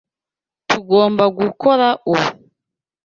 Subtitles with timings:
[0.69, 2.29] Tugomba gukora ubu.